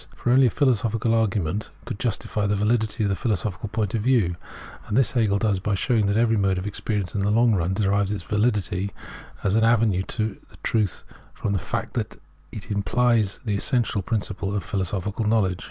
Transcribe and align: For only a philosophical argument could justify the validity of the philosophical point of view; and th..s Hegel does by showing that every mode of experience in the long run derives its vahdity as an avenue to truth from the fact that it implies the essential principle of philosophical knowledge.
For 0.15 0.31
only 0.31 0.47
a 0.47 0.49
philosophical 0.49 1.13
argument 1.13 1.69
could 1.85 1.99
justify 1.99 2.47
the 2.47 2.55
validity 2.55 3.03
of 3.03 3.09
the 3.09 3.15
philosophical 3.15 3.69
point 3.69 3.93
of 3.93 4.01
view; 4.01 4.35
and 4.87 4.97
th..s 4.97 5.11
Hegel 5.11 5.37
does 5.37 5.59
by 5.59 5.75
showing 5.75 6.07
that 6.07 6.17
every 6.17 6.37
mode 6.37 6.57
of 6.57 6.65
experience 6.65 7.13
in 7.13 7.21
the 7.21 7.29
long 7.29 7.53
run 7.53 7.75
derives 7.75 8.11
its 8.11 8.23
vahdity 8.23 8.89
as 9.43 9.53
an 9.53 9.63
avenue 9.63 10.01
to 10.01 10.37
truth 10.63 11.03
from 11.35 11.53
the 11.53 11.59
fact 11.59 11.93
that 11.93 12.19
it 12.51 12.71
implies 12.71 13.37
the 13.45 13.53
essential 13.53 14.01
principle 14.01 14.55
of 14.55 14.63
philosophical 14.63 15.27
knowledge. 15.27 15.59